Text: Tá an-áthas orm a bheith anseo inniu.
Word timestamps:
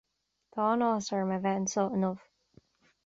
Tá 0.55 0.63
an-áthas 0.69 1.09
orm 1.17 1.35
a 1.35 1.37
bheith 1.43 1.61
anseo 1.61 1.85
inniu. 1.99 2.15